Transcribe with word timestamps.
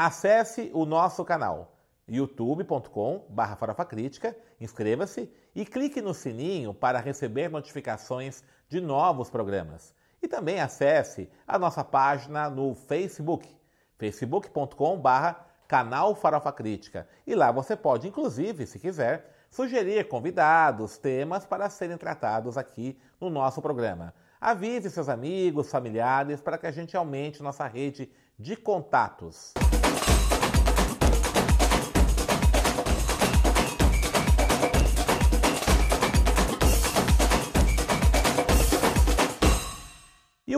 Acesse 0.00 0.70
o 0.72 0.84
nosso 0.84 1.24
canal 1.24 1.76
youtube.com.br 2.06 3.56
farofacrítica, 3.58 4.36
inscreva-se 4.60 5.28
e 5.56 5.66
clique 5.66 6.00
no 6.00 6.14
sininho 6.14 6.72
para 6.72 7.00
receber 7.00 7.50
notificações 7.50 8.44
de 8.68 8.80
novos 8.80 9.28
programas. 9.28 9.92
E 10.22 10.28
também 10.28 10.60
acesse 10.60 11.28
a 11.44 11.58
nossa 11.58 11.82
página 11.82 12.48
no 12.48 12.76
Facebook, 12.76 13.52
facebook.com.br 13.98 15.40
canal 15.66 16.14
Farofa 16.14 16.52
Crítica. 16.52 17.08
E 17.26 17.34
lá 17.34 17.50
você 17.50 17.74
pode, 17.74 18.06
inclusive, 18.06 18.68
se 18.68 18.78
quiser, 18.78 19.48
sugerir 19.50 20.06
convidados, 20.06 20.96
temas 20.96 21.44
para 21.44 21.68
serem 21.68 21.98
tratados 21.98 22.56
aqui 22.56 22.96
no 23.20 23.28
nosso 23.28 23.60
programa. 23.60 24.14
Avise 24.40 24.90
seus 24.90 25.08
amigos, 25.08 25.72
familiares, 25.72 26.40
para 26.40 26.56
que 26.56 26.68
a 26.68 26.70
gente 26.70 26.96
aumente 26.96 27.42
nossa 27.42 27.66
rede 27.66 28.08
de 28.38 28.54
contatos. 28.54 29.54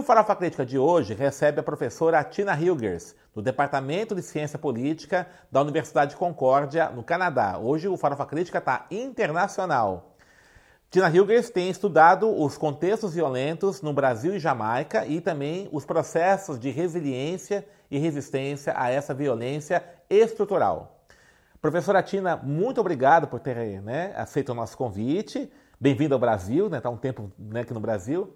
O 0.01 0.03
Farofa 0.03 0.34
Crítica 0.34 0.65
de 0.65 0.79
hoje 0.79 1.12
recebe 1.12 1.61
a 1.61 1.62
professora 1.62 2.25
Tina 2.25 2.59
Hilgers, 2.59 3.15
do 3.34 3.43
Departamento 3.43 4.15
de 4.15 4.23
Ciência 4.23 4.59
Política 4.59 5.29
da 5.53 5.61
Universidade 5.61 6.12
de 6.12 6.17
Concórdia, 6.17 6.89
no 6.89 7.03
Canadá. 7.03 7.59
Hoje 7.59 7.87
o 7.87 7.98
Farofa 7.98 8.25
Crítica 8.25 8.56
está 8.56 8.87
internacional. 8.91 10.17
Tina 10.91 11.11
Hilgers 11.11 11.51
tem 11.51 11.69
estudado 11.69 12.34
os 12.34 12.56
contextos 12.56 13.12
violentos 13.12 13.83
no 13.83 13.93
Brasil 13.93 14.34
e 14.34 14.39
Jamaica 14.39 15.05
e 15.05 15.21
também 15.21 15.69
os 15.71 15.84
processos 15.84 16.59
de 16.59 16.71
resiliência 16.71 17.69
e 17.91 17.98
resistência 17.98 18.73
a 18.75 18.89
essa 18.89 19.12
violência 19.12 19.84
estrutural. 20.09 21.05
Professora 21.61 22.03
Tina, 22.03 22.39
muito 22.39 22.81
obrigado 22.81 23.28
por 23.28 23.39
ter 23.39 23.83
né, 23.83 24.15
aceito 24.17 24.48
o 24.48 24.55
nosso 24.55 24.78
convite. 24.78 25.53
Bem-vindo 25.78 26.15
ao 26.15 26.21
Brasil, 26.21 26.65
está 26.65 26.77
né, 26.77 26.81
tá 26.81 26.89
um 26.89 26.97
tempo 26.97 27.31
né, 27.39 27.61
aqui 27.61 27.75
no 27.75 27.81
Brasil. 27.81 28.34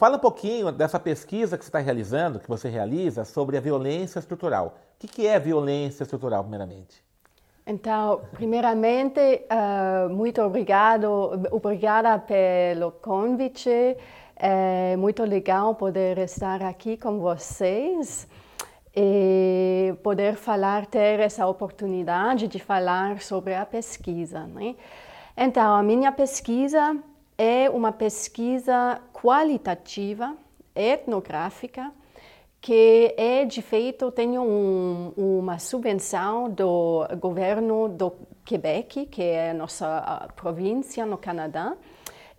Fala 0.00 0.16
um 0.16 0.18
pouquinho 0.18 0.72
dessa 0.72 0.98
pesquisa 0.98 1.58
que 1.58 1.62
você 1.62 1.68
está 1.68 1.78
realizando, 1.78 2.40
que 2.40 2.48
você 2.48 2.70
realiza, 2.70 3.22
sobre 3.22 3.58
a 3.58 3.60
violência 3.60 4.18
estrutural. 4.18 4.78
O 4.94 5.06
que 5.06 5.26
é 5.26 5.38
violência 5.38 6.04
estrutural, 6.04 6.42
primeiramente? 6.42 7.04
Então, 7.66 8.22
primeiramente, 8.32 9.20
uh, 9.20 10.08
muito 10.08 10.40
obrigado, 10.40 11.06
obrigada 11.50 12.18
pelo 12.18 12.92
convite. 12.92 13.94
É 14.36 14.96
muito 14.96 15.22
legal 15.22 15.74
poder 15.74 16.16
estar 16.16 16.62
aqui 16.62 16.96
com 16.96 17.20
vocês 17.20 18.26
e 18.96 19.94
poder 20.02 20.34
falar, 20.36 20.86
ter 20.86 21.20
essa 21.20 21.46
oportunidade 21.46 22.48
de 22.48 22.58
falar 22.58 23.20
sobre 23.20 23.54
a 23.54 23.66
pesquisa. 23.66 24.46
Né? 24.46 24.76
Então, 25.36 25.74
a 25.74 25.82
minha 25.82 26.10
pesquisa 26.10 26.96
é 27.40 27.70
uma 27.70 27.90
pesquisa 27.90 29.00
qualitativa, 29.14 30.36
etnográfica, 30.74 31.90
que 32.60 33.14
é 33.16 33.46
de 33.46 33.62
feito 33.62 34.12
tem 34.12 34.38
um, 34.38 35.10
uma 35.16 35.58
subvenção 35.58 36.50
do 36.50 37.08
governo 37.18 37.88
do 37.88 38.12
Quebec, 38.44 39.06
que 39.06 39.22
é 39.22 39.52
a 39.52 39.54
nossa 39.54 40.28
província 40.36 41.06
no 41.06 41.16
Canadá, 41.16 41.74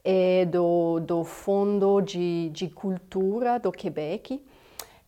e 0.05 0.45
do, 0.45 0.99
do 0.99 1.23
Fundo 1.23 1.99
de, 1.99 2.49
de 2.49 2.69
Cultura 2.69 3.57
do 3.57 3.71
Quebec. 3.71 4.39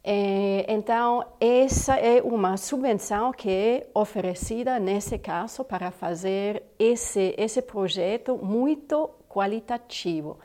E, 0.04 0.66
então, 0.68 1.24
essa 1.40 1.98
é 1.98 2.20
uma 2.20 2.58
subvenção 2.58 3.32
que 3.32 3.48
é 3.48 3.88
oferecida, 3.94 4.80
nesse 4.80 5.20
caso, 5.20 5.64
para 5.64 5.92
fazer 5.92 6.64
esse, 6.80 7.36
esse 7.38 7.62
projeto 7.62 8.40
muito 8.42 9.12
qualitativo. 9.34 10.38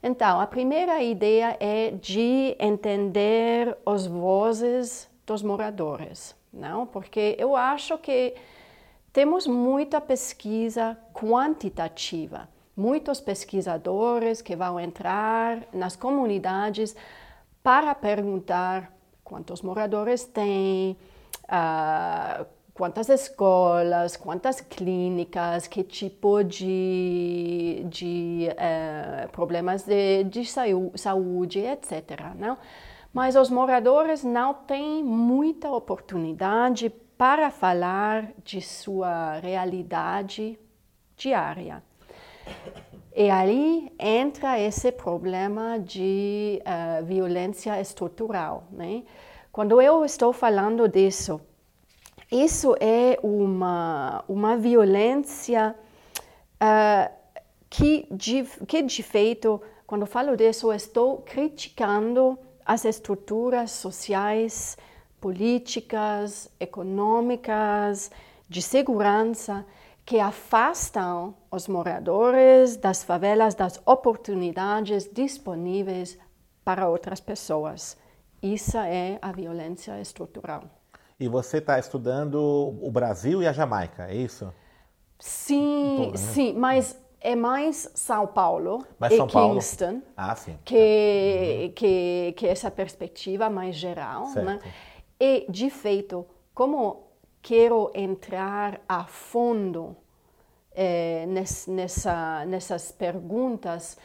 Então, 0.00 0.40
a 0.40 0.46
primeira 0.46 1.02
ideia 1.02 1.56
é 1.58 1.90
de 1.90 2.56
entender 2.60 3.76
as 3.84 4.06
vozes 4.06 5.10
dos 5.26 5.42
moradores, 5.42 6.36
não? 6.52 6.86
Porque 6.86 7.34
eu 7.38 7.56
acho 7.56 7.98
que 7.98 8.34
temos 9.12 9.46
muita 9.46 10.00
pesquisa 10.00 10.96
quantitativa, 11.12 12.48
muitos 12.76 13.20
pesquisadores 13.20 14.40
que 14.40 14.54
vão 14.54 14.78
entrar 14.78 15.66
nas 15.72 15.96
comunidades 15.96 16.94
para 17.60 17.92
perguntar 17.94 18.92
quantos 19.24 19.62
moradores 19.62 20.24
tem, 20.24 20.96
uh, 21.44 22.46
quantas 22.78 23.08
escolas, 23.08 24.16
quantas 24.16 24.60
clínicas, 24.60 25.66
que 25.66 25.82
tipo 25.82 26.44
de, 26.44 27.84
de 27.88 28.48
uh, 28.52 29.28
problemas 29.32 29.82
de, 29.82 30.22
de 30.22 30.44
saúde, 30.94 31.58
etc. 31.58 32.36
Não? 32.36 32.56
Mas 33.12 33.34
os 33.34 33.50
moradores 33.50 34.22
não 34.22 34.54
têm 34.54 35.02
muita 35.02 35.68
oportunidade 35.72 36.88
para 37.18 37.50
falar 37.50 38.30
de 38.44 38.60
sua 38.60 39.40
realidade 39.40 40.56
diária. 41.16 41.82
E 43.12 43.28
ali 43.28 43.92
entra 43.98 44.60
esse 44.60 44.92
problema 44.92 45.80
de 45.80 46.62
uh, 46.62 47.04
violência 47.04 47.80
estrutural. 47.80 48.68
Né? 48.70 49.02
Quando 49.50 49.82
eu 49.82 50.04
estou 50.04 50.32
falando 50.32 50.88
disso, 50.88 51.40
isso 52.30 52.74
é 52.78 53.18
uma, 53.22 54.22
uma 54.28 54.56
violência 54.56 55.74
uh, 56.62 57.12
que, 57.70 58.06
de, 58.10 58.44
que, 58.66 58.82
de 58.82 59.02
feito, 59.02 59.60
quando 59.86 60.04
falo 60.04 60.36
disso, 60.36 60.72
estou 60.72 61.18
criticando 61.18 62.38
as 62.64 62.84
estruturas 62.84 63.70
sociais, 63.70 64.76
políticas, 65.18 66.50
econômicas, 66.60 68.10
de 68.48 68.60
segurança 68.60 69.64
que 70.04 70.20
afastam 70.20 71.34
os 71.50 71.68
moradores 71.68 72.76
das 72.76 73.02
favelas 73.04 73.54
das 73.54 73.80
oportunidades 73.84 75.08
disponíveis 75.10 76.18
para 76.64 76.88
outras 76.88 77.20
pessoas. 77.20 77.96
Isso 78.42 78.78
é 78.78 79.18
a 79.20 79.32
violência 79.32 80.00
estrutural. 80.00 80.77
E 81.20 81.26
você 81.26 81.58
está 81.58 81.78
estudando 81.78 82.36
o 82.80 82.90
Brasil 82.90 83.42
e 83.42 83.46
a 83.46 83.52
Jamaica, 83.52 84.06
é 84.08 84.14
isso? 84.14 84.52
Sim, 85.18 86.10
né? 86.12 86.16
sim, 86.16 86.52
mas 86.54 86.96
é 87.20 87.34
mais 87.34 87.90
São 87.94 88.26
Paulo 88.26 88.86
mais 89.00 89.12
e 89.12 89.16
São 89.16 89.26
Kingston 89.26 90.00
Paulo. 90.00 90.02
Ah. 90.16 90.36
Que, 90.64 91.64
uhum. 91.64 91.72
que, 91.74 92.34
que 92.36 92.46
essa 92.46 92.70
perspectiva 92.70 93.50
mais 93.50 93.74
geral. 93.74 94.30
Né? 94.30 94.60
E, 95.18 95.44
de 95.50 95.68
feito, 95.70 96.24
como 96.54 97.08
quero 97.42 97.90
entrar 97.94 98.80
a 98.88 99.04
fundo 99.04 99.96
eh, 100.72 101.26
nessa, 101.66 102.44
nessas 102.46 102.92
perguntas, 102.92 103.98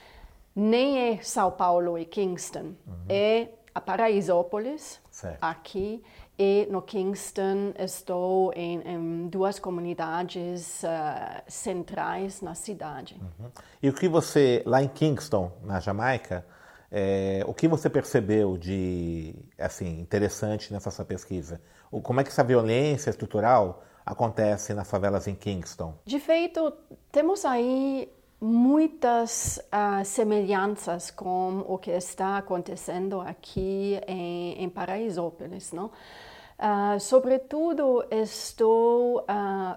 nem 0.56 1.12
é 1.12 1.22
São 1.22 1.52
Paulo 1.52 2.00
e 2.00 2.06
Kingston, 2.06 2.74
uhum. 2.88 3.06
é 3.08 3.50
a 3.76 3.82
Paraisópolis, 3.82 5.00
certo. 5.10 5.44
aqui, 5.44 6.04
e 6.38 6.68
no 6.70 6.82
Kingston 6.82 7.74
estou 7.78 8.52
em, 8.56 8.82
em 8.82 9.28
duas 9.28 9.60
comunidades 9.60 10.84
uh, 10.84 11.42
centrais 11.48 12.42
na 12.42 12.56
cidade. 12.56 13.20
Uhum. 13.22 13.50
E 13.82 13.90
o 13.90 13.94
que 13.94 14.08
você, 14.08 14.64
lá 14.66 14.82
em 14.82 14.88
Kingston, 14.88 15.52
na 15.64 15.80
Jamaica, 15.80 16.46
é, 16.92 17.44
o 17.48 17.54
que 17.54 17.68
você 17.68 17.90
percebeu 17.90 18.58
de 18.58 19.36
assim 19.58 20.00
interessante 20.00 20.72
nessa 20.72 20.92
sua 20.92 21.06
pesquisa? 21.06 21.62
O, 21.92 22.02
como 22.02 22.22
é 22.22 22.24
que 22.24 22.30
essa 22.30 22.44
violência 22.44 23.10
estrutural 23.10 23.84
acontece 24.06 24.74
nas 24.74 24.90
favelas 24.90 25.28
em 25.28 25.36
Kingston? 25.36 25.96
De 26.06 26.20
feito, 26.20 26.72
temos 27.12 27.46
aí 27.46 28.12
muitas 28.44 29.58
uh, 29.58 30.04
semelhanças 30.04 31.10
com 31.10 31.64
o 31.66 31.78
que 31.78 31.92
está 31.92 32.38
acontecendo 32.38 33.22
aqui 33.22 33.98
em, 34.06 34.62
em 34.62 34.70
Paraisópolis, 34.70 35.72
não? 35.72 35.86
Uh, 35.86 37.00
sobretudo, 37.00 38.04
estou 38.12 39.22
uh, 39.22 39.24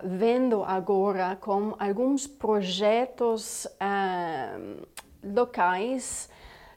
vendo 0.03 0.65
agora 0.65 1.37
com 1.37 1.77
alguns 1.79 2.27
projetos 2.27 3.69
locais 5.23 6.29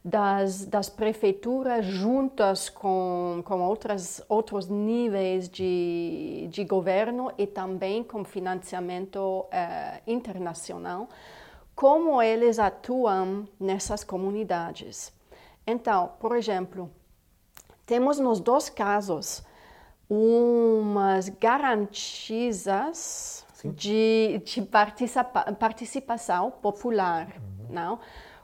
das, 0.06 0.66
das 0.66 0.90
prefeituras 0.90 1.84
juntas 1.86 2.70
com, 2.70 3.42
com 3.44 3.62
outras, 3.62 4.24
outros 4.30 4.68
níveis 4.68 5.50
de, 5.50 6.48
de 6.52 6.64
governo 6.64 7.32
e 7.36 7.48
também 7.48 8.04
com 8.04 8.24
financiamento 8.24 9.46
internacional, 10.08 11.10
como 11.80 12.22
eles 12.22 12.60
atuam 12.60 13.48
nessas 13.58 14.04
comunidades. 14.04 15.14
Então, 15.66 16.12
por 16.20 16.36
exemplo, 16.36 16.92
temos 17.86 18.20
nos 18.20 18.42
dois 18.42 18.70
casos 18.70 19.42
umas 20.10 21.30
garantias 21.30 22.66
de, 23.64 24.42
de 24.44 24.62
participa 24.64 25.54
participação 25.54 26.52
popular, 26.52 27.28
uhum. 27.38 27.74
não? 27.74 28.00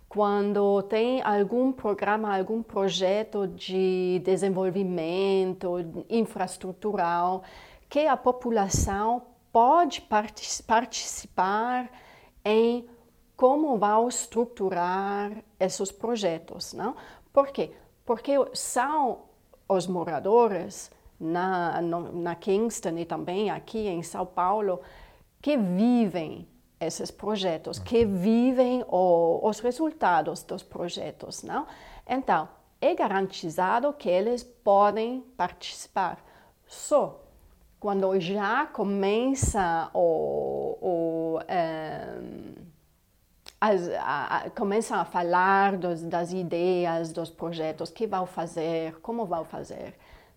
Quando 0.08 0.82
tem 0.84 1.22
algum 1.22 1.74
programa, 1.74 2.38
algum 2.38 2.64
projeto 2.64 3.48
de 3.50 4.22
desenvolvimento 4.24 6.06
infraestrutural 6.10 7.44
que 7.90 8.08
a 8.08 8.16
população 8.16 9.24
pode 9.52 10.08
participar 10.66 11.90
em 12.46 12.95
como 13.36 13.78
vai 13.78 14.08
estruturar 14.08 15.32
esses 15.60 15.92
projetos, 15.92 16.74
não? 16.74 16.96
Por 17.34 17.48
quê? 17.48 17.72
Porque 18.06 18.34
são 18.54 19.24
os 19.68 19.88
moradores 19.88 20.92
na, 21.20 21.82
na 21.82 22.36
Kingston 22.36 22.98
e 22.98 23.06
também 23.06 23.50
aqui 23.50 23.88
em 23.88 24.04
São 24.04 24.26
Paulo 24.26 24.82
que 25.42 25.58
vivem 25.58 26.48
esses 26.80 27.10
projetos, 27.12 27.80
que 27.80 28.06
vivem 28.06 28.84
o, 28.88 29.40
os 29.48 29.60
resultados 29.60 30.44
dos 30.44 30.64
projetos, 30.64 31.44
não? 31.44 31.66
Então, 32.08 32.48
é 32.82 32.94
garantizado 32.94 33.92
que 33.94 34.10
eles 34.10 34.44
podem 34.44 35.22
participar. 35.36 36.24
Só 36.68 37.22
quando 37.80 38.20
já 38.20 38.66
começa 38.66 39.90
o, 39.94 40.78
o 40.82 41.40
eh, 41.48 42.20
as, 43.60 43.90
a, 43.90 44.38
a, 44.38 44.50
começam 44.50 45.00
a 45.00 45.06
falar 45.06 45.78
dos, 45.78 46.04
das 46.04 46.32
ideias, 46.32 47.12
dos 47.12 47.30
projetos, 47.30 47.90
que 47.90 48.06
vão 48.06 48.26
fazer, 48.26 48.96
como 49.02 49.26
vão 49.26 49.46
fazer. 49.46 49.96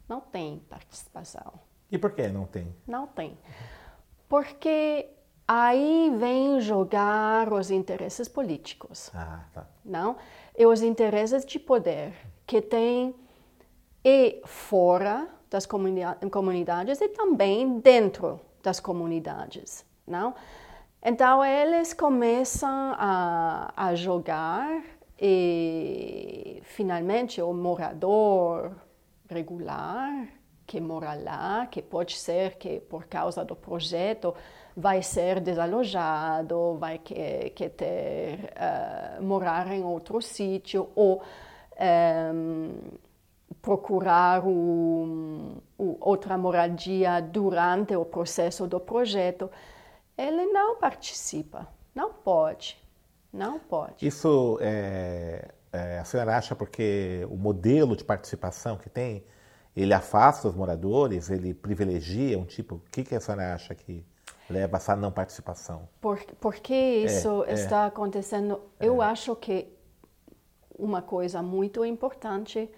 Não 0.08 0.20
tem 0.20 0.58
participação. 0.70 1.52
E 1.90 1.98
por 1.98 2.12
que 2.12 2.28
não 2.28 2.46
tem? 2.46 2.74
Não 2.86 3.06
tem. 3.06 3.38
Porque 4.28 5.08
aí 5.46 6.12
vem 6.18 6.60
jogar 6.60 7.52
os 7.52 7.70
interesses 7.70 8.28
políticos. 8.28 9.10
Ah, 9.14 9.44
tá. 9.52 9.66
Não? 9.84 10.16
E 10.56 10.66
os 10.66 10.82
interesses 10.82 11.44
de 11.44 11.58
poder 11.58 12.14
que 12.46 12.60
tem 12.60 13.14
e 14.04 14.40
fora 14.44 15.28
das 15.50 15.66
comunidades 15.66 17.00
e 17.00 17.08
também 17.08 17.78
dentro 17.80 18.40
das 18.62 18.80
comunidades, 18.80 19.84
não? 20.06 20.34
Então 21.02 21.44
eles 21.44 21.94
começam 21.94 22.94
a, 22.98 23.72
a 23.76 23.94
jogar 23.94 24.82
e 25.20 26.60
finalmente 26.64 27.40
o 27.40 27.52
morador 27.52 28.72
regular 29.28 30.28
que 30.66 30.80
mora 30.80 31.14
lá, 31.14 31.66
que 31.66 31.80
pode 31.80 32.16
ser 32.18 32.56
que 32.56 32.80
por 32.80 33.06
causa 33.06 33.42
do 33.42 33.56
projeto 33.56 34.34
vai 34.76 35.02
ser 35.02 35.40
desalojado, 35.40 36.76
vai 36.78 36.98
que, 36.98 37.50
que 37.50 37.70
ter 37.70 38.52
uh, 38.52 39.22
morar 39.22 39.72
em 39.72 39.82
outro 39.82 40.20
sítio 40.20 40.90
ou 40.94 41.16
um, 41.16 41.20
ehm, 41.78 42.70
procurar 43.62 44.46
um, 44.46 45.56
outra 45.78 46.36
moradia 46.36 47.20
durante 47.20 47.96
o 47.96 48.04
processo 48.04 48.66
do 48.66 48.78
projeto 48.78 49.50
ele 50.18 50.46
não 50.46 50.76
participa, 50.76 51.68
não 51.94 52.12
pode, 52.12 52.76
não 53.32 53.60
pode. 53.60 54.04
Isso 54.04 54.58
é, 54.60 55.48
é, 55.72 55.98
a 56.00 56.04
senhora 56.04 56.36
acha 56.36 56.56
porque 56.56 57.26
o 57.30 57.36
modelo 57.36 57.96
de 57.96 58.02
participação 58.02 58.76
que 58.76 58.90
tem, 58.90 59.24
ele 59.76 59.94
afasta 59.94 60.48
os 60.48 60.54
moradores, 60.54 61.30
ele 61.30 61.54
privilegia 61.54 62.36
um 62.36 62.44
tipo, 62.44 62.76
o 62.76 62.82
que, 62.90 63.04
que 63.04 63.14
a 63.14 63.20
senhora 63.20 63.54
acha 63.54 63.74
que 63.76 64.04
leva 64.50 64.76
a 64.76 64.78
essa 64.78 64.96
não 64.96 65.12
participação? 65.12 65.88
Por, 66.00 66.18
por 66.40 66.56
que 66.56 66.74
isso 66.74 67.44
é, 67.44 67.50
é. 67.50 67.54
está 67.54 67.86
acontecendo? 67.86 68.60
Eu 68.80 69.00
é. 69.00 69.06
acho 69.06 69.36
que 69.36 69.68
uma 70.76 71.00
coisa 71.00 71.42
muito 71.42 71.84
importante 71.84 72.68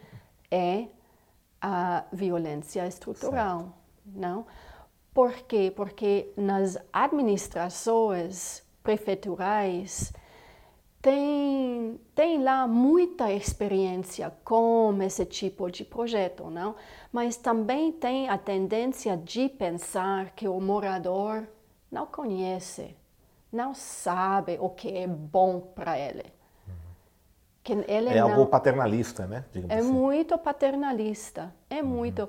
é 0.51 0.89
a 1.61 2.05
violência 2.13 2.87
estrutural, 2.87 3.61
certo. 3.61 3.73
não? 4.07 4.47
Por 5.13 5.33
quê? 5.33 5.73
Porque 5.75 6.33
nas 6.37 6.79
administrações 6.93 8.63
prefeiturais 8.83 10.13
tem, 11.03 11.99
tem 12.15 12.43
lá 12.43 12.67
muita 12.67 13.33
experiência 13.33 14.33
com 14.45 14.97
esse 15.03 15.25
tipo 15.25 15.71
de 15.71 15.85
projeto, 15.85 16.51
não? 16.51 16.77
Mas 17.11 17.37
também 17.37 17.91
tem 17.91 18.29
a 18.29 18.37
tendência 18.37 19.17
de 19.17 19.49
pensar 19.49 20.31
que 20.31 20.47
o 20.47 20.61
morador 20.61 21.47
não 21.91 22.07
conhece, 22.07 22.97
não 23.51 23.75
sabe 23.75 24.59
o 24.61 24.69
que 24.69 24.97
é 24.97 25.07
bom 25.07 25.61
para 25.61 25.99
ele. 25.99 26.25
Ele 27.87 28.09
é 28.09 28.21
não... 28.21 28.33
algo 28.33 28.47
paternalista, 28.47 29.27
né? 29.27 29.45
Digamos 29.53 29.77
é 29.77 29.79
assim. 29.79 29.93
muito 29.93 30.37
paternalista, 30.39 31.55
é 31.69 31.83
uhum. 31.83 31.89
muito 31.89 32.29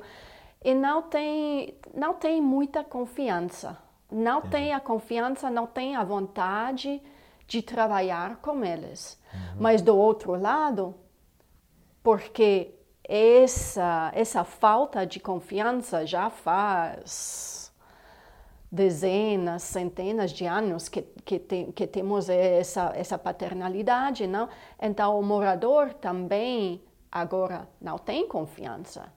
e 0.64 0.76
não 0.76 1.02
tem, 1.02 1.76
não 1.94 2.14
tem 2.14 2.42
muita 2.42 2.84
confiança. 2.84 3.78
Não 4.12 4.40
Entendi. 4.40 4.52
tem 4.52 4.74
a 4.74 4.80
confiança, 4.80 5.50
não 5.50 5.66
tem 5.66 5.96
a 5.96 6.04
vontade 6.04 7.02
de 7.48 7.62
trabalhar 7.62 8.38
com 8.38 8.64
eles. 8.64 9.20
Uhum. 9.34 9.40
Mas 9.60 9.82
do 9.82 9.98
outro 9.98 10.40
lado, 10.40 10.94
porque 12.04 12.76
essa, 13.04 14.12
essa 14.14 14.44
falta 14.44 15.06
de 15.06 15.20
confiança 15.20 16.06
já 16.06 16.30
faz 16.30 17.74
dezenas, 18.72 19.64
centenas 19.64 20.32
de 20.32 20.46
anos 20.46 20.88
que, 20.88 21.02
que, 21.26 21.40
tem, 21.40 21.72
que 21.72 21.88
temos 21.88 22.30
essa, 22.30 22.94
essa 22.96 23.18
paternalidade, 23.18 24.28
não? 24.28 24.48
Então 24.82 25.20
o 25.20 25.24
morador 25.24 25.94
também 25.94 26.82
agora 27.12 27.68
não 27.82 27.98
tem 27.98 28.28
confiança 28.28 29.12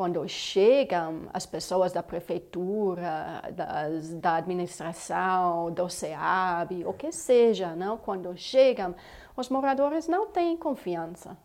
quando 0.00 0.26
chegam 0.26 1.28
as 1.30 1.44
pessoas 1.44 1.92
da 1.92 2.02
prefeitura, 2.02 3.42
das, 3.52 4.08
da 4.14 4.36
administração, 4.36 5.70
do 5.70 5.90
SEAB, 5.90 6.86
o 6.86 6.94
que 6.94 7.12
seja, 7.12 7.76
não? 7.76 7.98
quando 7.98 8.34
chegam, 8.34 8.94
os 9.36 9.50
moradores 9.50 10.08
não 10.08 10.28
têm 10.28 10.56
confiança. 10.56 11.36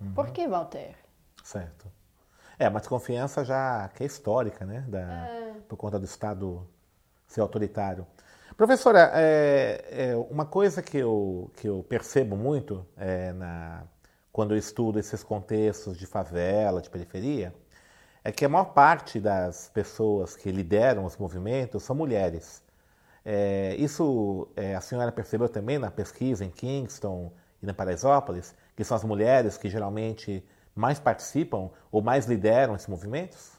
Uhum. 0.00 0.14
Por 0.14 0.30
que 0.30 0.48
vão 0.48 0.64
ter? 0.64 0.96
Certo. 1.44 1.86
É, 2.58 2.66
uma 2.66 2.80
desconfiança 2.80 3.44
já 3.44 3.90
que 3.90 4.02
é 4.02 4.06
histórica, 4.06 4.64
né? 4.64 4.86
Da, 4.88 5.00
é. 5.00 5.56
Por 5.68 5.76
conta 5.76 5.98
do 5.98 6.06
Estado 6.06 6.66
ser 7.26 7.42
autoritário. 7.42 8.06
Professora, 8.56 9.10
é, 9.16 9.84
é, 9.90 10.16
uma 10.30 10.46
coisa 10.46 10.80
que 10.80 10.96
eu, 10.96 11.50
que 11.56 11.68
eu 11.68 11.84
percebo 11.86 12.38
muito 12.38 12.86
é, 12.96 13.34
na, 13.34 13.82
quando 14.32 14.54
eu 14.54 14.56
estudo 14.56 14.98
esses 14.98 15.22
contextos 15.22 15.98
de 15.98 16.06
favela, 16.06 16.80
de 16.80 16.88
periferia, 16.88 17.52
é 18.28 18.32
que 18.32 18.44
a 18.44 18.48
maior 18.48 18.74
parte 18.74 19.18
das 19.18 19.70
pessoas 19.72 20.36
que 20.36 20.52
lideram 20.52 21.06
os 21.06 21.16
movimentos 21.16 21.82
são 21.82 21.96
mulheres. 21.96 22.62
É, 23.24 23.74
isso 23.78 24.46
é, 24.54 24.74
a 24.74 24.82
senhora 24.82 25.10
percebeu 25.10 25.48
também 25.48 25.78
na 25.78 25.90
pesquisa 25.90 26.44
em 26.44 26.50
Kingston 26.50 27.32
e 27.62 27.64
na 27.64 27.72
Paraisópolis, 27.72 28.54
que 28.76 28.84
são 28.84 28.94
as 28.94 29.02
mulheres 29.02 29.56
que 29.56 29.70
geralmente 29.70 30.44
mais 30.74 31.00
participam 31.00 31.70
ou 31.90 32.02
mais 32.02 32.26
lideram 32.26 32.76
esses 32.76 32.86
movimentos? 32.86 33.52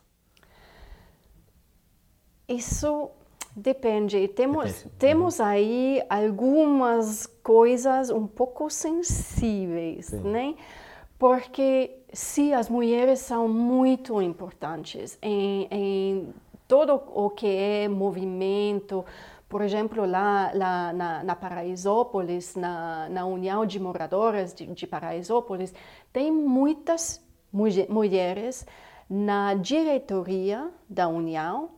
Isso 2.47 3.09
depende. 3.55 4.27
Temos, 4.27 4.65
depende. 4.65 4.95
temos 4.99 5.39
aí 5.39 5.99
algumas 6.07 7.25
coisas 7.25 8.11
um 8.11 8.27
pouco 8.27 8.69
sensíveis, 8.69 10.05
Sim. 10.05 10.19
né? 10.19 10.55
Porque 11.19 12.01
se 12.13 12.53
as 12.53 12.69
mulheres 12.69 13.19
são 13.19 13.47
muito 13.49 14.21
importantes 14.21 15.19
em, 15.21 15.67
em 15.69 16.33
todo 16.65 17.03
o 17.13 17.29
que 17.29 17.45
é 17.45 17.89
movimento, 17.89 19.05
por 19.49 19.61
exemplo, 19.61 20.05
lá, 20.05 20.49
lá 20.53 20.93
na, 20.93 21.23
na 21.23 21.35
Paraisópolis, 21.35 22.55
na, 22.55 23.09
na 23.09 23.25
União 23.25 23.65
de 23.65 23.79
Moradoras 23.79 24.53
de, 24.53 24.65
de 24.67 24.87
Paraisópolis, 24.87 25.73
tem 26.13 26.31
muitas 26.31 27.21
mulheres 27.51 28.65
na 29.09 29.55
diretoria 29.55 30.71
da 30.87 31.09
União 31.09 31.71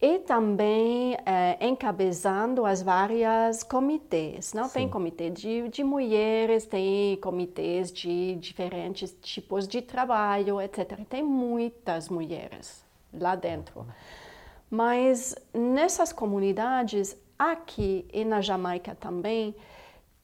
e 0.00 0.20
também 0.20 1.16
é, 1.26 1.58
encabeçando 1.66 2.64
as 2.64 2.80
várias 2.82 3.64
comitês. 3.64 4.52
Não 4.54 4.64
Sim. 4.64 4.74
tem 4.74 4.88
comitê 4.88 5.28
de, 5.28 5.68
de 5.68 5.82
mulheres, 5.82 6.64
tem 6.64 7.16
comitês 7.16 7.90
de 7.90 8.36
diferentes 8.36 9.14
tipos 9.20 9.66
de 9.66 9.82
trabalho, 9.82 10.60
etc. 10.60 11.00
Tem 11.08 11.22
muitas 11.22 12.08
mulheres 12.08 12.84
lá 13.12 13.34
dentro. 13.34 13.84
Mas 14.70 15.34
nessas 15.52 16.12
comunidades, 16.12 17.16
aqui 17.36 18.06
e 18.12 18.24
na 18.24 18.40
Jamaica 18.40 18.94
também, 18.94 19.54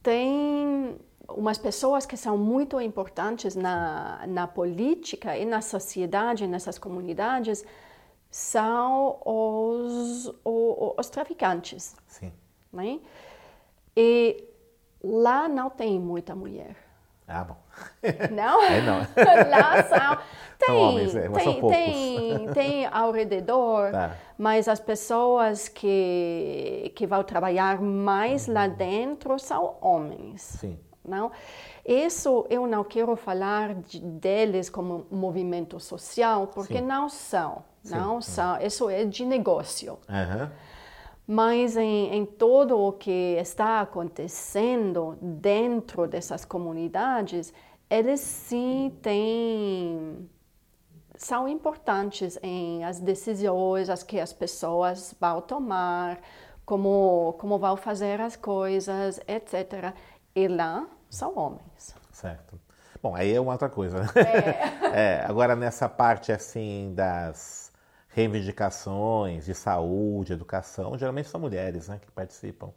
tem 0.01 0.95
umas 1.27 1.57
pessoas 1.57 2.05
que 2.05 2.15
são 2.15 2.37
muito 2.37 2.79
importantes 2.79 3.55
na, 3.55 4.23
na 4.27 4.47
política 4.47 5.37
e 5.37 5.43
na 5.43 5.61
sociedade, 5.61 6.47
nessas 6.47 6.77
comunidades, 6.77 7.65
são 8.35 9.17
os, 9.23 10.27
os, 10.43 10.93
os 10.97 11.09
traficantes. 11.09 11.95
Sim. 12.05 12.33
Né? 12.73 12.99
E 13.95 14.43
lá 15.01 15.47
não 15.47 15.69
tem 15.69 15.97
muita 15.97 16.35
mulher. 16.35 16.75
Ah, 17.25 17.45
bom. 17.45 17.55
Não? 18.31 18.59
Aí 18.61 18.81
não. 18.83 18.97
Lá 19.49 19.83
são. 19.83 20.17
Tem, 20.59 20.67
São 20.67 20.77
homens, 20.77 21.15
é, 21.15 21.27
mas 21.29 21.43
são 21.43 21.53
tem, 21.53 21.61
poucos. 21.61 21.77
tem, 21.77 22.53
tem 22.53 22.85
ao 22.85 23.11
redor, 23.11 23.91
Tá. 23.91 24.15
mas 24.37 24.67
as 24.67 24.79
pessoas 24.79 25.67
que, 25.69 26.91
que 26.95 27.07
vão 27.07 27.23
trabalhar 27.23 27.81
mais 27.81 28.47
lá 28.47 28.65
Uhum. 28.67 28.73
dentro 28.75 29.39
são 29.39 29.75
homens. 29.81 30.41
Sim. 30.41 30.77
Não? 31.03 31.31
Isso 31.85 32.45
eu 32.49 32.67
não 32.67 32.83
quero 32.83 33.15
falar 33.15 33.73
de, 33.75 33.99
deles 33.99 34.69
como 34.69 35.05
movimento 35.09 35.79
social, 35.79 36.47
porque 36.47 36.77
Sim. 36.79 36.85
não 36.85 37.09
são. 37.09 37.63
Não 37.89 38.21
são. 38.21 38.59
Isso 38.61 38.89
é 38.89 39.05
de 39.05 39.25
negócio. 39.25 39.97
Aham. 40.09 40.51
Mas 41.27 41.75
em, 41.75 42.13
em 42.13 42.25
todo 42.25 42.77
o 42.77 42.91
que 42.91 43.35
está 43.39 43.81
acontecendo 43.81 45.17
dentro 45.19 46.07
dessas 46.07 46.45
comunidades, 46.45 47.51
eles 47.89 48.19
sim 48.19 48.95
têm 49.01 50.29
são 51.17 51.47
importantes 51.47 52.37
em 52.43 52.83
as 52.83 52.99
decisões 52.99 53.89
as 53.89 54.03
que 54.03 54.19
as 54.19 54.33
pessoas 54.33 55.15
vão 55.19 55.41
tomar, 55.41 56.19
como 56.65 57.33
como 57.39 57.57
vão 57.57 57.75
fazer 57.75 58.21
as 58.21 58.35
coisas, 58.35 59.19
etc. 59.27 59.93
E 60.35 60.47
lá 60.47 60.87
são 61.09 61.35
homens. 61.37 61.95
Certo. 62.11 62.59
Bom, 63.01 63.15
aí 63.15 63.33
é 63.33 63.39
uma 63.39 63.53
outra 63.53 63.69
coisa. 63.69 63.99
né? 63.99 64.07
É, 64.93 65.25
agora 65.29 65.55
nessa 65.55 65.87
parte 65.87 66.31
assim 66.31 66.93
das 66.95 67.64
reivindicações 68.15 69.45
de 69.45 69.53
saúde, 69.53 70.31
educação, 70.31 70.97
geralmente 70.97 71.27
são 71.27 71.39
mulheres, 71.39 71.89
né, 71.89 71.99
que 72.01 72.09
participam 72.11 72.69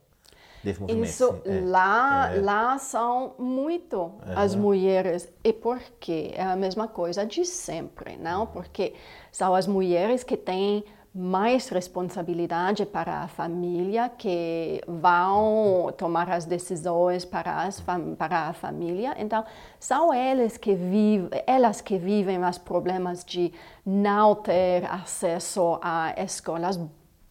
desse 0.64 0.80
movimento. 0.80 1.04
Isso. 1.04 1.40
É. 1.44 1.60
lá, 1.60 2.34
é. 2.34 2.40
lá 2.40 2.76
são 2.78 3.36
muito 3.38 4.12
as 4.34 4.56
mulheres. 4.56 5.28
E 5.44 5.52
por 5.52 5.80
quê? 6.00 6.32
É 6.34 6.42
a 6.42 6.56
mesma 6.56 6.88
coisa 6.88 7.24
de 7.24 7.44
sempre, 7.44 8.16
não? 8.16 8.48
Porque 8.48 8.94
são 9.30 9.54
as 9.54 9.68
mulheres 9.68 10.24
que 10.24 10.36
têm 10.36 10.84
mais 11.14 11.68
responsabilidade 11.68 12.84
para 12.86 13.22
a 13.22 13.28
família, 13.28 14.08
que 14.08 14.80
vão 14.86 15.92
tomar 15.96 16.30
as 16.30 16.44
decisões 16.44 17.24
para, 17.24 17.62
as 17.62 17.82
para 18.16 18.48
a 18.48 18.52
família. 18.52 19.14
Então, 19.18 19.44
são 19.80 20.12
elas 20.12 20.56
que 20.56 20.74
vivem, 20.74 21.28
elas 21.46 21.80
que 21.80 21.98
vivem 21.98 22.44
os 22.44 22.58
problemas 22.58 23.24
de 23.24 23.52
não 23.84 24.34
ter 24.34 24.84
acesso 24.90 25.78
a 25.82 26.14
escolas 26.22 26.78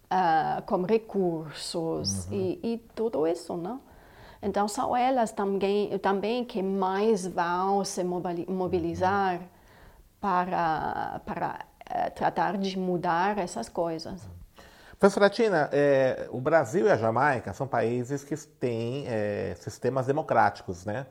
ah, 0.09 0.63
com 0.65 0.83
recursos 0.83 2.27
e, 2.31 2.59
e 2.63 2.77
tudo 2.95 3.27
isso, 3.27 3.55
não? 3.55 3.79
Então, 4.41 4.67
são 4.67 4.95
elas 4.95 5.31
também, 5.31 5.97
também 5.99 6.45
que 6.45 6.61
mais 6.61 7.25
vão 7.25 7.83
se 7.83 8.03
mobili- 8.03 8.45
mobilizar 8.47 9.41
para, 10.21 11.21
para 11.25 11.59
eh, 11.59 11.66
tratar 12.15 12.57
de 12.57 12.77
mudar 12.77 13.37
essas 13.37 13.69
coisas. 13.69 14.27
Professora 14.99 15.29
Tina, 15.29 15.69
é, 15.71 16.27
o 16.31 16.41
Brasil 16.41 16.87
e 16.87 16.91
a 16.91 16.95
Jamaica 16.95 17.53
são 17.53 17.67
países 17.67 18.23
que 18.23 18.35
têm 18.35 19.05
é, 19.07 19.55
sistemas 19.59 20.07
democráticos, 20.07 20.85
né? 20.85 21.05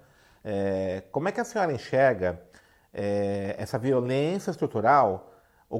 É, 0.45 1.03
como 1.13 1.29
é 1.29 1.33
que 1.33 1.41
a 1.41 1.45
senhora 1.45 1.73
enxerga 1.73 2.41
essa 3.59 3.79
violência 3.79 4.51
estrutural 4.51 5.31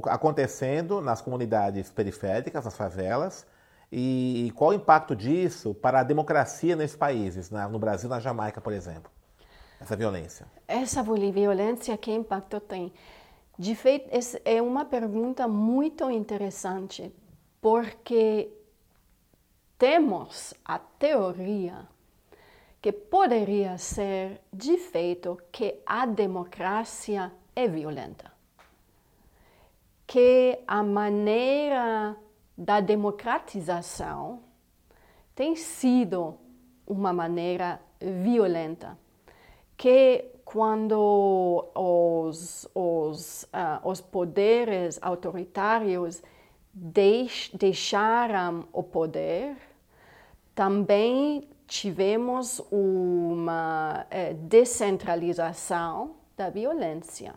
acontecendo 0.03 1.01
nas 1.01 1.19
comunidades 1.19 1.89
periféricas, 1.89 2.63
nas 2.63 2.77
favelas, 2.77 3.43
e, 3.91 4.51
qual 4.55 4.69
o 4.69 4.73
impacto 4.73 5.15
disso 5.15 5.73
para 5.73 6.01
a 6.01 6.03
democracia 6.03 6.75
nesses 6.75 6.95
países, 6.95 7.49
na- 7.49 7.67
no 7.67 7.79
Brasil 7.79 8.07
e 8.07 8.11
na 8.11 8.19
Jamaica, 8.19 8.61
por 8.61 8.73
exemplo? 8.73 9.09
Essa 9.79 9.95
violência. 9.95 10.45
Essa 10.67 11.01
violência, 11.01 11.97
que 11.97 12.11
impacto 12.11 12.59
tem? 12.59 12.93
De 13.57 13.73
feito, 13.75 14.09
é 14.45 14.61
uma 14.61 14.85
pergunta 14.85 15.47
muito 15.47 16.09
interessante, 16.11 17.11
porque 17.59 18.51
temos 19.79 20.53
a 20.63 20.77
teoria 20.77 21.87
que 22.79 22.91
poderia 22.91 23.77
ser 23.77 24.41
de 24.53 24.77
feito 24.77 25.41
que 25.51 25.79
a 25.85 26.05
democracia 26.05 27.31
é 27.55 27.67
violenta. 27.67 28.31
Que 30.05 30.59
a 30.67 30.83
maneira 30.83 32.15
da 32.55 32.79
democratização 32.79 34.41
tem 35.35 35.55
sido 35.55 36.37
uma 36.85 37.11
maneira 37.11 37.81
violenta. 37.99 38.97
Que 39.75 40.36
quando 40.47 41.67
os, 41.75 42.65
os, 42.73 43.45
ah, 43.51 43.81
os 43.83 43.99
poderes 43.99 44.97
autoritários 45.01 46.21
deix, 46.73 47.51
deixaram 47.53 48.63
o 48.71 48.81
poder, 48.81 49.57
também 50.55 51.49
tivemos 51.67 52.61
uma 52.71 54.07
eh, 54.09 54.35
descentralização 54.35 56.15
da 56.37 56.49
violência. 56.49 57.35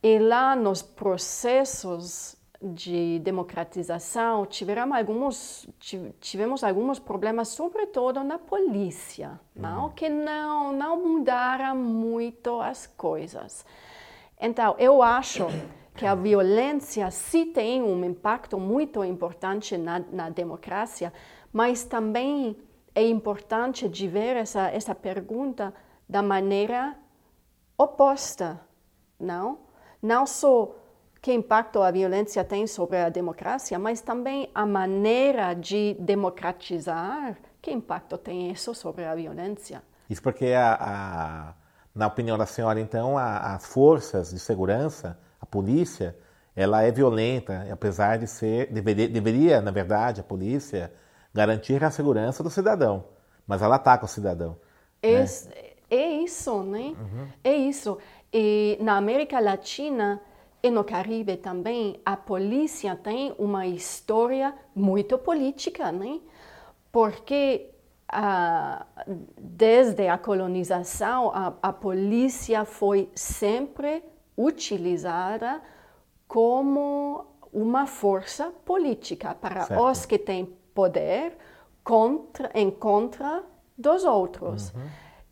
E 0.00 0.16
lá 0.20 0.54
nos 0.54 0.80
processos 0.80 2.36
de 2.64 3.18
democratização 3.18 4.46
tiveram 4.46 4.94
alguns, 4.94 5.68
ti- 5.78 6.14
tivemos 6.20 6.64
alguns 6.64 6.98
problemas, 6.98 7.48
sobretudo 7.48 8.24
na 8.24 8.38
polícia, 8.38 9.38
não? 9.54 9.90
que 9.90 10.08
não, 10.08 10.72
não 10.72 10.96
mudaram 11.02 11.76
muito 11.76 12.60
as 12.60 12.86
coisas. 12.86 13.66
Então, 14.40 14.74
eu 14.78 15.02
acho 15.02 15.46
que 15.94 16.06
a 16.06 16.14
violência 16.14 17.10
sim 17.10 17.52
tem 17.52 17.82
um 17.82 18.02
impacto 18.04 18.58
muito 18.58 19.04
importante 19.04 19.76
na, 19.76 20.00
na 20.10 20.30
democracia, 20.30 21.12
mas 21.52 21.84
também 21.84 22.56
é 22.94 23.06
importante 23.06 23.88
de 23.88 24.08
ver 24.08 24.36
essa, 24.36 24.68
essa 24.70 24.94
pergunta 24.94 25.74
da 26.08 26.22
maneira 26.22 26.96
oposta, 27.76 28.60
não? 29.20 29.58
Não 30.02 30.26
só 30.26 30.74
que 31.24 31.32
impacto 31.32 31.80
a 31.82 31.90
violência 31.90 32.44
tem 32.44 32.66
sobre 32.66 32.98
a 32.98 33.08
democracia, 33.08 33.78
mas 33.78 34.02
também 34.02 34.50
a 34.54 34.66
maneira 34.66 35.54
de 35.54 35.96
democratizar, 35.98 37.38
que 37.62 37.70
impacto 37.72 38.18
tem 38.18 38.50
isso 38.50 38.74
sobre 38.74 39.06
a 39.06 39.14
violência. 39.14 39.82
Isso 40.10 40.20
porque, 40.20 40.48
a, 40.48 40.74
a- 40.74 41.54
na 41.94 42.08
opinião 42.08 42.36
da 42.36 42.44
senhora, 42.44 42.78
então, 42.78 43.16
a- 43.16 43.54
as 43.54 43.64
forças 43.64 44.32
de 44.32 44.38
segurança, 44.38 45.18
a 45.40 45.46
polícia, 45.46 46.14
ela 46.54 46.82
é 46.82 46.92
violenta, 46.92 47.66
apesar 47.72 48.18
de 48.18 48.26
ser, 48.26 48.70
deveria, 48.70 49.08
deveria, 49.08 49.62
na 49.62 49.70
verdade, 49.70 50.20
a 50.20 50.24
polícia 50.24 50.92
garantir 51.32 51.82
a 51.82 51.90
segurança 51.90 52.42
do 52.42 52.50
cidadão, 52.50 53.02
mas 53.46 53.62
ela 53.62 53.76
ataca 53.76 54.04
o 54.04 54.08
cidadão. 54.08 54.58
É, 55.02 55.24
é 55.90 56.06
isso, 56.22 56.62
né? 56.62 56.94
É 57.42 57.54
isso. 57.54 57.96
E 58.30 58.76
na 58.78 58.98
América 58.98 59.40
Latina 59.40 60.20
e 60.64 60.70
no 60.70 60.82
Caribe 60.82 61.36
também, 61.36 62.00
a 62.06 62.16
polícia 62.16 62.96
tem 62.96 63.34
uma 63.38 63.66
história 63.66 64.54
muito 64.74 65.18
política, 65.18 65.92
né? 65.92 66.22
Porque 66.90 67.70
ah, 68.08 68.86
desde 69.38 70.08
a 70.08 70.16
colonização, 70.16 71.30
a, 71.34 71.52
a 71.60 71.70
polícia 71.70 72.64
foi 72.64 73.10
sempre 73.14 74.02
utilizada 74.38 75.60
como 76.26 77.26
uma 77.52 77.86
força 77.86 78.50
política 78.64 79.34
para 79.34 79.66
Certo. 79.66 79.82
os 79.82 80.06
que 80.06 80.16
têm 80.16 80.46
poder 80.74 81.36
contra, 81.84 82.50
em 82.54 82.70
contra 82.70 83.44
dos 83.76 84.02
outros. 84.02 84.72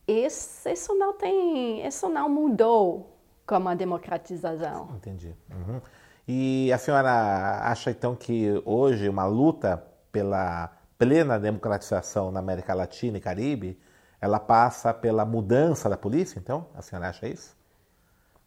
Isso, 0.06 0.68
isso 0.68 0.94
não 0.94 1.14
tem, 1.14 1.86
isso 1.86 2.06
não 2.10 2.28
mudou 2.28 3.12
com 3.46 3.68
a 3.68 3.75
democratização. 3.75 4.90
Entendi. 4.96 5.34
Uhum. 5.50 5.80
E 6.26 6.72
a 6.72 6.78
senhora 6.78 7.61
acha 7.64 7.90
então 7.90 8.14
que 8.14 8.62
hoje 8.64 9.08
uma 9.08 9.26
luta 9.26 9.82
pela 10.11 10.70
plena 10.96 11.38
democratização 11.38 12.30
na 12.30 12.38
América 12.38 12.75
Latina 12.75 13.18
e 13.18 13.20
Caribe, 13.20 13.80
ela 14.20 14.38
passa 14.38 14.94
pela 14.94 15.25
mudança 15.25 15.88
da 15.88 15.96
polícia, 15.96 16.38
então? 16.38 16.68
A 16.75 16.82
senhora 16.82 17.08
acha 17.08 17.26
isso? 17.26 17.56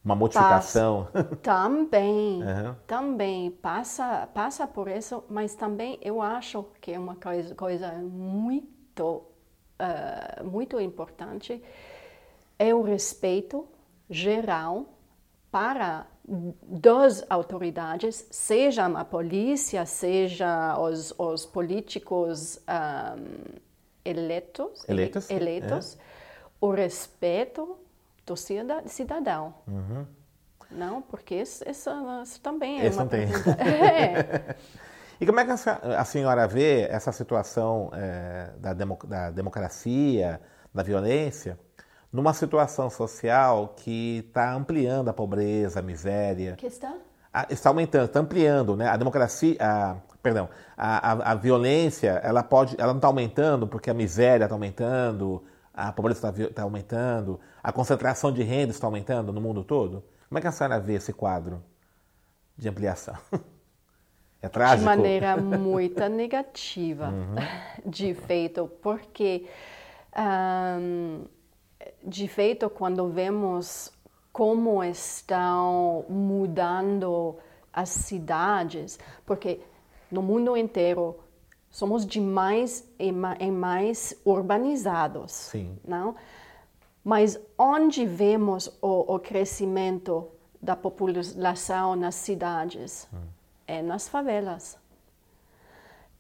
Uma 0.03 0.15
modificação? 0.15 1.09
Passa, 1.11 1.35
também, 1.43 2.41
uhum. 2.41 2.75
também 2.87 3.51
passa, 3.51 4.29
passa 4.33 4.65
por 4.65 4.87
isso, 4.87 5.23
mas 5.29 5.53
também 5.53 5.99
eu 6.01 6.21
acho 6.21 6.65
que 6.79 6.93
é 6.93 6.99
uma 6.99 7.15
coisa, 7.15 7.53
coisa 7.55 7.91
muito, 7.91 9.23
uh, 9.81 10.45
muito 10.45 10.79
importante, 10.79 11.61
é 12.57 12.73
o 12.73 12.83
respeito 12.83 13.67
geral 14.09 14.85
para 15.51 16.07
das 16.27 17.23
autoridades, 17.29 18.25
seja 18.31 18.85
a 18.87 19.05
polícia, 19.05 19.85
seja 19.85 20.77
os, 20.79 21.13
os 21.17 21.45
políticos 21.45 22.59
um, 22.67 23.59
eleitos, 24.03 24.83
eleitos, 24.89 25.29
eleitos 25.29 25.95
é. 25.95 25.99
o 26.59 26.71
respeito 26.71 27.77
do 28.25 28.35
cidadão. 28.35 29.53
Uhum. 29.67 30.05
Não, 30.71 31.01
porque 31.01 31.35
isso, 31.35 31.63
isso, 31.69 31.91
isso 32.23 32.41
também 32.41 32.81
é 32.81 32.87
Esse 32.87 32.97
uma 32.97 33.05
tem. 33.05 33.27
É. 33.61 34.55
e 35.21 35.25
como 35.25 35.39
é 35.39 35.45
que 35.45 35.51
a 35.51 36.03
senhora 36.05 36.47
vê 36.47 36.87
essa 36.89 37.11
situação 37.11 37.91
é, 37.93 38.51
da, 38.57 38.73
democ 38.73 39.05
da 39.05 39.29
democracia, 39.29 40.41
da 40.73 40.81
violência, 40.81 41.57
numa 42.11 42.33
situação 42.33 42.89
social 42.89 43.73
que 43.77 44.23
está 44.27 44.53
ampliando 44.53 45.09
a 45.09 45.13
pobreza, 45.13 45.79
a 45.79 45.81
miséria. 45.81 46.55
Que 46.55 46.67
está? 46.67 46.95
A, 47.33 47.47
está 47.49 47.69
aumentando, 47.69 48.05
está 48.05 48.19
ampliando, 48.19 48.75
né? 48.75 48.87
A 48.87 48.95
democracia, 48.97 49.57
a, 49.59 49.97
perdão, 50.23 50.49
a, 50.77 51.11
a, 51.11 51.31
a, 51.31 51.35
violência, 51.35 52.21
ela 52.23 52.41
pode, 52.41 52.75
ela 52.79 52.93
não 52.93 52.99
está 52.99 53.07
aumentando 53.07 53.67
porque 53.67 53.89
a 53.89 53.93
miséria 53.93 54.45
está 54.45 54.55
aumentando, 54.55 55.43
a 55.73 55.91
pobreza 55.91 56.29
está 56.29 56.53
tá 56.53 56.63
aumentando, 56.63 57.39
a 57.61 57.71
concentração 57.71 58.31
de 58.31 58.41
renda 58.43 58.71
está 58.71 58.87
aumentando 58.87 59.33
no 59.33 59.41
mundo 59.41 59.63
todo. 59.63 60.03
Como 60.29 60.39
é 60.39 60.41
que 60.41 60.47
a 60.47 60.51
senhora 60.51 60.79
vê 60.79 60.93
esse 60.93 61.11
quadro 61.11 61.61
de 62.57 62.69
ampliação? 62.69 63.15
É 64.41 64.49
trágico? 64.49 64.79
De 64.79 64.85
maneira 64.85 65.37
muito 65.37 66.07
negativa, 66.07 67.07
uhum. 67.09 67.35
de 67.89 68.13
feito, 68.13 68.69
porque 68.79 69.47
um, 70.15 71.25
de 72.03 72.27
feito, 72.27 72.69
quando 72.69 73.07
vemos 73.09 73.91
como 74.31 74.83
estão 74.83 76.05
mudando 76.09 77.37
as 77.71 77.89
cidades, 77.89 78.99
porque 79.25 79.61
no 80.11 80.21
mundo 80.21 80.55
inteiro 80.55 81.17
somos 81.69 82.05
demais 82.05 82.87
e 82.97 83.11
mais 83.11 84.13
urbanizados, 84.23 85.31
Sim. 85.31 85.77
não? 85.85 86.15
Mas 87.03 87.39
onde 87.57 88.05
vemos 88.05 88.67
o, 88.81 89.15
o 89.15 89.19
crescimento 89.19 90.27
da 90.61 90.75
população 90.75 91.95
nas 91.95 92.15
cidades? 92.15 93.07
Hum. 93.13 93.17
É 93.67 93.81
nas 93.81 94.07
favelas. 94.07 94.77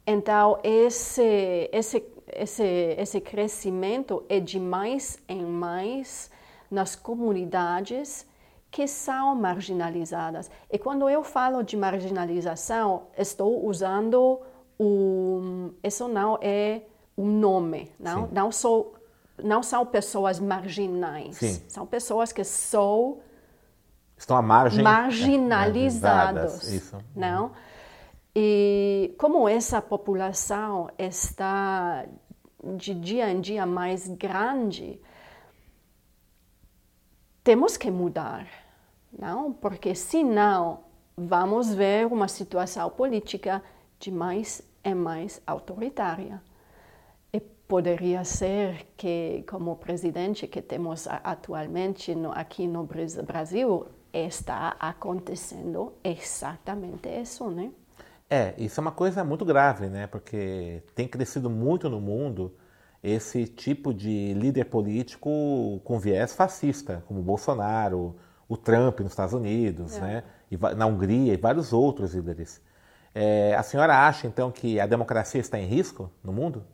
Então, 0.05 0.59
esse, 0.63 1.69
esse 1.71 2.01
esse, 2.27 2.63
esse 2.97 3.21
crescimento 3.21 4.23
é 4.27 4.39
de 4.39 4.59
mais 4.59 5.19
em 5.27 5.43
mais 5.43 6.29
nas 6.69 6.95
comunidades 6.95 8.25
que 8.71 8.87
são 8.87 9.35
marginalizadas. 9.35 10.51
E 10.69 10.77
quando 10.77 11.09
eu 11.09 11.23
falo 11.23 11.63
de 11.63 11.77
marginalização, 11.77 13.03
estou 13.17 13.65
usando 13.65 14.41
um, 14.79 15.71
isso 15.83 16.07
não 16.07 16.37
é 16.41 16.81
um 17.17 17.25
nome, 17.25 17.91
não, 17.99 18.27
não 18.27 18.51
sou 18.51 18.93
não 19.41 19.61
são 19.61 19.85
pessoas 19.85 20.39
marginais, 20.39 21.37
Sim. 21.37 21.61
são 21.67 21.85
pessoas 21.85 22.31
que 22.31 22.43
são 22.43 23.19
estão 24.17 24.37
à 24.37 24.41
margem 24.41 24.83
marginalizados, 24.83 26.71
isso. 26.71 26.97
não? 27.15 27.51
E 28.35 29.15
como 29.17 29.47
essa 29.47 29.81
população 29.81 30.89
está 30.97 32.05
de 32.77 32.93
dia 32.93 33.31
em 33.31 33.39
dia 33.39 33.65
mais 33.65 34.09
grande, 34.09 34.99
temos 37.41 37.77
que 37.77 37.89
mudar, 37.89 38.45
não? 39.17 39.53
Porque 39.53 39.95
senão 39.95 40.79
vamos 41.15 41.73
ver 41.73 42.07
uma 42.07 42.27
situação 42.27 42.89
política 42.89 43.63
de 43.99 44.11
mais 44.11 44.61
e 44.83 44.93
mais 44.93 45.41
autoritária. 45.47 46.41
E 47.31 47.39
poderia 47.39 48.25
ser 48.25 48.85
que, 48.97 49.45
como 49.47 49.77
presidente 49.77 50.45
que 50.45 50.61
temos 50.61 51.07
atualmente 51.07 52.13
aqui 52.33 52.67
no 52.67 52.83
Brasil, 52.83 53.87
está 54.11 54.75
acontecendo 54.77 55.93
exatamente 56.03 57.07
isso, 57.07 57.49
né? 57.49 57.71
É, 58.29 58.55
isso 58.57 58.79
é 58.79 58.81
uma 58.81 58.91
coisa 58.91 59.23
muito 59.23 59.45
grave, 59.45 59.87
né? 59.87 60.07
Porque 60.07 60.83
tem 60.95 61.07
crescido 61.07 61.49
muito 61.49 61.89
no 61.89 62.01
mundo 62.01 62.55
esse 63.03 63.45
tipo 63.47 63.93
de 63.93 64.33
líder 64.33 64.65
político 64.65 65.79
com 65.83 65.99
viés 65.99 66.33
fascista, 66.33 67.03
como 67.07 67.19
o 67.19 67.23
Bolsonaro, 67.23 68.15
o 68.49 68.57
Trump 68.57 68.99
nos 69.01 69.11
Estados 69.11 69.33
Unidos, 69.33 69.95
é. 69.97 70.01
né? 70.01 70.23
E 70.49 70.57
na 70.75 70.85
Hungria 70.85 71.33
e 71.33 71.37
vários 71.37 71.71
outros 71.71 72.13
líderes. 72.15 72.61
É, 73.13 73.55
a 73.55 73.63
senhora 73.63 74.07
acha, 74.07 74.27
então, 74.27 74.51
que 74.51 74.79
a 74.79 74.85
democracia 74.85 75.39
está 75.39 75.59
em 75.59 75.65
risco 75.65 76.11
no 76.23 76.33
mundo? 76.33 76.65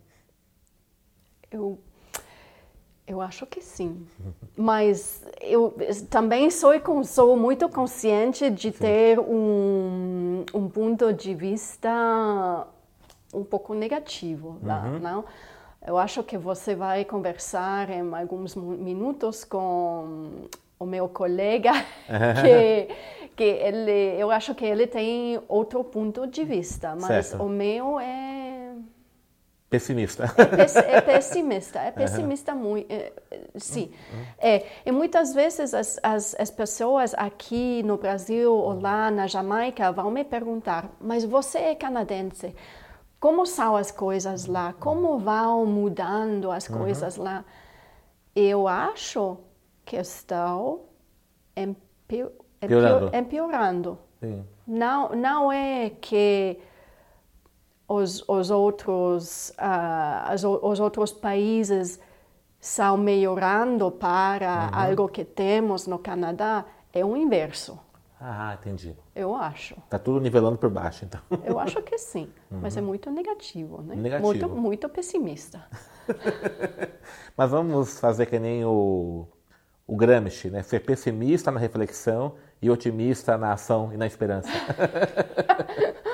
Eu 1.52 1.80
eu 3.12 3.21
acho 3.21 3.45
que 3.45 3.62
sim. 3.62 4.06
Mas 4.56 5.24
eu 5.41 5.76
também 6.10 6.50
sou, 6.50 6.71
sou 7.04 7.36
muito 7.36 7.67
consciente 7.67 8.50
de 8.50 8.71
ter 8.71 9.19
um, 9.19 10.45
um 10.54 10.69
ponto 10.69 11.13
de 11.13 11.34
vista 11.36 12.65
um 13.34 13.43
pouco 13.43 13.74
negativo 13.74 14.58
lá, 14.63 14.84
uhum. 14.86 15.00
não? 15.00 15.26
Eu 15.86 15.97
acho 15.97 16.24
que 16.24 16.38
você 16.38 16.76
vai 16.76 17.04
conversar 17.04 17.89
em 17.89 18.13
alguns 18.13 18.56
minutos 18.56 19.43
com 19.43 20.47
o 20.80 20.86
meu 20.86 21.10
colega 21.10 21.71
que 22.41 22.95
que 23.36 23.43
ele 23.43 24.19
eu 24.19 24.30
acho 24.30 24.54
que 24.54 24.65
ele 24.65 24.86
tem 24.86 25.41
outro 25.47 25.84
ponto 25.84 26.28
de 26.28 26.43
vista, 26.43 26.95
mas 27.00 27.28
certo. 27.28 27.43
o 27.43 27.50
meu 27.50 28.00
é 28.00 28.51
Pessimista. 29.71 30.25
É, 30.86 30.97
é 30.97 31.01
pessimista, 31.01 31.79
é 31.79 31.91
pessimista 31.91 32.53
uhum. 32.53 32.60
muito, 32.60 32.91
é, 32.91 33.13
sim. 33.55 33.89
Uhum. 34.13 34.25
É, 34.38 34.65
e 34.86 34.91
muitas 34.91 35.34
vezes 35.34 35.73
as, 35.73 35.97
as, 36.03 36.36
as, 36.38 36.51
pessoas 36.51 37.13
aqui 37.13 37.81
no 37.84 37.95
Brasil 37.95 38.53
ou 38.53 38.81
lá 38.81 39.10
na 39.10 39.27
Jamaica 39.27 39.89
vão 39.93 40.12
me 40.12 40.25
perguntar, 40.25 40.91
mas 40.99 41.23
você 41.23 41.60
é 41.60 41.75
canadense, 41.75 42.53
como 43.17 43.45
são 43.45 43.77
as 43.77 43.91
coisas 43.91 44.45
lá? 44.45 44.73
Como 44.73 45.17
vão 45.17 45.65
mudando 45.65 46.51
as 46.51 46.67
uhum. 46.67 46.79
coisas 46.79 47.15
lá? 47.15 47.45
Eu 48.36 48.67
acho 48.67 49.38
que 49.86 49.95
estão 49.95 50.81
empior, 51.55 52.34
empiorando. 52.62 53.15
empiorando. 53.15 53.99
Não, 54.67 55.10
não 55.15 55.49
é 55.49 55.91
que 56.01 56.60
os, 57.91 58.23
os 58.27 58.49
outros 58.49 59.49
uh, 59.51 60.34
os, 60.34 60.43
os, 60.43 60.80
outros 60.80 61.12
países 61.12 61.99
estão 62.60 62.95
melhorando 62.95 63.91
para 63.91 64.69
uhum. 64.71 64.80
algo 64.80 65.10
que 65.10 65.25
temos 65.25 65.88
no 65.88 65.99
Canadá 65.99 66.65
é 66.93 67.04
o 67.04 67.17
inverso. 67.17 67.80
Ah, 68.19 68.56
entendi. 68.60 68.95
Eu 69.15 69.34
acho. 69.34 69.75
Tá 69.89 69.97
tudo 69.97 70.19
nivelando 70.19 70.58
por 70.58 70.69
baixo, 70.69 71.06
então. 71.06 71.19
Eu 71.43 71.60
acho 71.60 71.82
que 71.82 71.97
sim, 71.97 72.30
uhum. 72.51 72.60
mas 72.62 72.77
é 72.77 72.82
muito 72.82 73.10
negativo, 73.10 73.82
né? 73.82 73.95
Negativo. 73.95 74.27
Muito, 74.27 74.49
muito 74.49 74.89
pessimista. 74.89 75.65
mas 77.36 77.49
vamos 77.49 77.99
fazer 77.99 78.27
que 78.27 78.38
nem 78.38 78.63
o, 78.63 79.27
o 79.88 79.95
Gramsci, 79.95 80.51
né? 80.51 80.62
Ser 80.62 80.82
pessimista 80.82 81.49
na 81.49 81.60
reflexão 81.60 82.36
e 82.62 82.69
otimista 82.69 83.38
na 83.38 83.54
ação 83.54 83.91
e 83.91 83.97
na 83.97 84.06
esperança. 84.06 84.49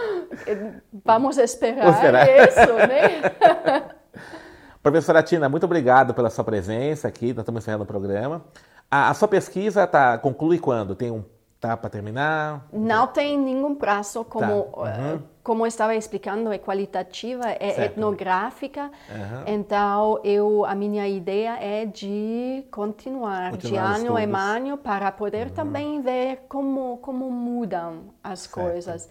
Vamos 1.05 1.37
esperar, 1.37 1.89
esperar. 1.89 2.47
isso, 2.47 2.73
né? 2.73 3.91
Professora 4.81 5.21
Tina, 5.21 5.49
muito 5.49 5.65
obrigado 5.65 6.13
pela 6.13 6.29
sua 6.29 6.43
presença 6.43 7.07
aqui, 7.07 7.33
nós 7.33 7.39
estamos 7.39 7.63
encerrando 7.63 7.83
o 7.83 7.87
programa. 7.87 8.45
A, 8.89 9.09
a 9.09 9.13
sua 9.13 9.27
pesquisa 9.27 9.85
tá, 9.85 10.17
conclui 10.17 10.59
quando? 10.59 10.95
Tem 10.95 11.11
um 11.11 11.23
Tá 11.59 11.75
para 11.75 11.89
terminar? 11.89 12.67
Não 12.71 13.07
tem 13.07 13.35
nenhum 13.35 13.73
prazo, 13.73 14.23
como, 14.23 14.63
tá. 14.63 14.79
uhum. 14.79 15.21
como 15.43 15.63
eu 15.63 15.67
estava 15.67 15.95
explicando, 15.95 16.53
é 16.53 16.59
qualitativa, 16.59 17.49
é 17.49 17.71
certo. 17.71 17.93
etnográfica. 17.93 18.91
Uhum. 19.09 19.43
Então, 19.47 20.21
eu, 20.23 20.63
a 20.65 20.75
minha 20.75 21.07
ideia 21.07 21.57
é 21.59 21.83
de 21.83 22.63
continuar, 22.69 23.49
continuar 23.51 23.95
de 23.95 24.05
ano 24.05 24.19
em 24.19 24.31
ano 24.35 24.77
para 24.77 25.11
poder 25.11 25.47
uhum. 25.47 25.53
também 25.53 25.99
ver 25.99 26.45
como, 26.47 26.97
como 26.97 27.31
mudam 27.31 28.13
as 28.23 28.41
certo. 28.41 28.53
coisas. 28.53 29.09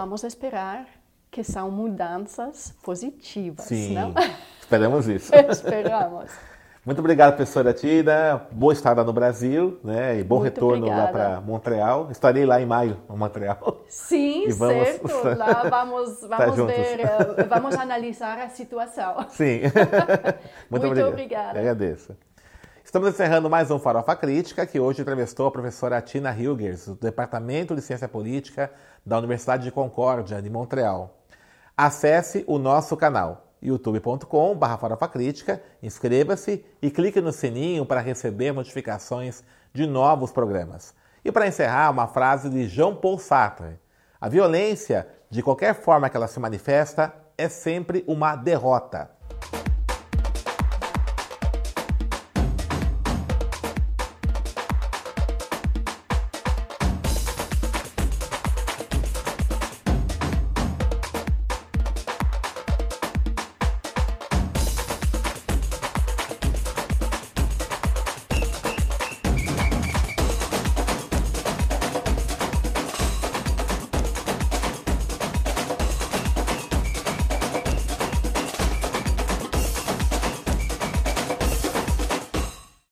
Vamos 0.00 0.24
esperar 0.24 0.86
que 1.30 1.44
são 1.44 1.70
mudanças 1.70 2.74
positivas, 2.82 3.66
Sim, 3.66 3.92
não? 3.92 4.14
esperamos 4.58 5.06
isso. 5.06 5.30
esperamos. 5.50 6.30
Muito 6.86 7.00
obrigado, 7.00 7.36
professora 7.36 7.74
Tida. 7.74 8.40
Boa 8.50 8.72
estada 8.72 9.04
no 9.04 9.12
Brasil, 9.12 9.78
né? 9.84 10.18
E 10.18 10.24
bom 10.24 10.36
Muito 10.36 10.54
retorno 10.54 10.86
obrigada. 10.86 11.02
lá 11.02 11.08
para 11.12 11.40
Montreal. 11.42 12.08
Estarei 12.10 12.46
lá 12.46 12.62
em 12.62 12.64
maio, 12.64 12.96
em 13.10 13.14
Montreal. 13.14 13.84
Sim, 13.88 14.48
e 14.48 14.52
vamos... 14.52 14.88
certo. 14.88 15.38
Lá 15.38 15.68
vamos, 15.68 16.20
vamos 16.22 16.56
tá 16.56 16.64
ver, 16.64 17.00
eh, 17.00 17.44
vamos 17.46 17.74
analisar 17.74 18.38
a 18.38 18.48
situação. 18.48 19.26
Sim. 19.28 19.60
Muito, 20.70 20.86
Muito 20.86 21.04
obrigada. 21.04 21.58
Eu 21.58 21.60
agradeço. 21.60 22.16
Estamos 22.90 23.10
encerrando 23.10 23.48
mais 23.48 23.70
um 23.70 23.78
Farofa 23.78 24.16
Crítica, 24.16 24.66
que 24.66 24.80
hoje 24.80 25.00
entrevistou 25.00 25.46
a 25.46 25.50
professora 25.52 26.02
Tina 26.02 26.36
Hilgers, 26.36 26.86
do 26.86 26.96
Departamento 26.96 27.72
de 27.72 27.80
Ciência 27.80 28.08
Política 28.08 28.68
da 29.06 29.16
Universidade 29.16 29.62
de 29.62 29.70
Concórdia, 29.70 30.42
de 30.42 30.50
Montreal. 30.50 31.16
Acesse 31.76 32.44
o 32.48 32.58
nosso 32.58 32.96
canal 32.96 33.46
youtube.com.br 33.62 34.76
farofacrítica, 34.80 35.62
inscreva-se 35.80 36.66
e 36.82 36.90
clique 36.90 37.20
no 37.20 37.30
sininho 37.30 37.86
para 37.86 38.00
receber 38.00 38.50
notificações 38.50 39.44
de 39.72 39.86
novos 39.86 40.32
programas. 40.32 40.92
E 41.24 41.30
para 41.30 41.46
encerrar, 41.46 41.92
uma 41.92 42.08
frase 42.08 42.50
de 42.50 42.66
Jean 42.66 42.96
Paul 42.96 43.20
Sartre. 43.20 43.78
A 44.20 44.28
violência, 44.28 45.06
de 45.30 45.44
qualquer 45.44 45.76
forma 45.76 46.10
que 46.10 46.16
ela 46.16 46.26
se 46.26 46.40
manifesta, 46.40 47.14
é 47.38 47.48
sempre 47.48 48.02
uma 48.08 48.34
derrota. 48.34 49.19